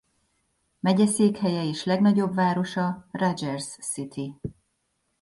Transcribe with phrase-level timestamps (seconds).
[0.79, 4.35] Megyeszékhelye és legnagyobb városa Rogers City.